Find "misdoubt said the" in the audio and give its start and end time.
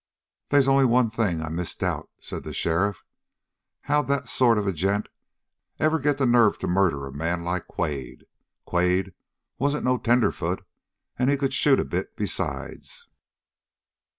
1.49-2.53